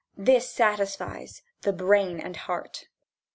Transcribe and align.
This 0.17 0.49
satisfies 0.49 1.43
the 1.61 1.71
brain 1.71 2.19
and 2.19 2.35
heart. 2.35 2.87